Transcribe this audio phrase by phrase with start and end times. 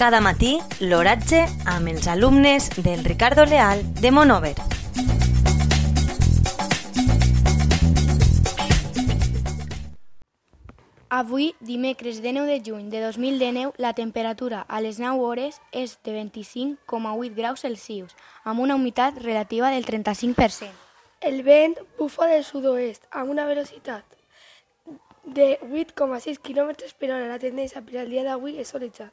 [0.00, 4.54] Cada matí, l'oratge amb els alumnes del Ricardo Leal de Monover.
[11.10, 15.98] Avui, dimecres de 9 de juny de 2019, la temperatura a les 9 hores és
[16.02, 20.70] de 25,8 graus Celsius, amb una humitat relativa del 35%.
[21.20, 24.16] El vent bufa del sud-oest amb una velocitat
[25.26, 27.28] de 8,6 km per hora.
[27.28, 29.12] La tendència per al dia d'avui és solitjat.